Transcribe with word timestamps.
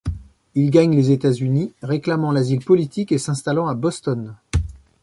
Ils 0.55 0.71
gagnent 0.71 0.95
les 0.95 1.11
États-Unis, 1.11 1.75
réclamant 1.83 2.31
l'asile 2.31 2.65
politique 2.65 3.11
et 3.11 3.19
s'installant 3.19 3.67
à 3.67 3.75
Boston. 3.75 4.35